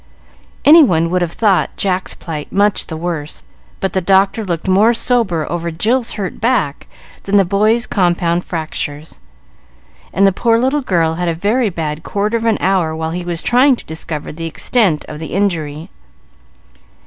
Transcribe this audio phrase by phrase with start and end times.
[0.65, 3.43] Any one would have thought Jack's plight much the worse,
[3.79, 6.87] but the doctor looked more sober over Jill's hurt back
[7.25, 9.19] than the boy's compound fractures;
[10.11, 13.23] and the poor little girl had a very bad quarter of an hour while he
[13.23, 15.91] was trying to discover the extent of the injury.